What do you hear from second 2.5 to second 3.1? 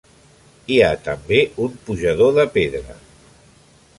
pedra.